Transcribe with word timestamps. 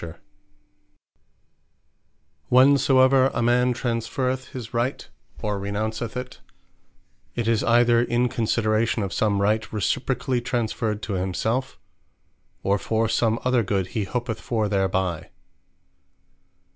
Not 0.01 0.07
All 0.09 0.13
Rights 0.13 0.79
Are 0.79 1.13
Alienable 2.55 2.69
Whensoever 2.69 3.27
a 3.35 3.41
man 3.43 3.71
Transferreth 3.75 4.45
his 4.49 4.73
Right, 4.73 5.07
or 5.43 5.59
Renounceth 5.59 6.17
it; 6.17 6.39
it 7.35 7.47
is 7.47 7.63
either 7.63 8.01
in 8.01 8.27
consideration 8.27 9.03
of 9.03 9.13
some 9.13 9.43
Right 9.43 9.71
reciprocally 9.71 10.41
transferred 10.41 11.03
to 11.03 11.13
himselfe; 11.13 11.77
or 12.63 12.79
for 12.79 13.07
some 13.07 13.37
other 13.45 13.61
good 13.61 13.89
he 13.89 14.05
hopeth 14.05 14.41
for 14.41 14.67
thereby. 14.67 15.29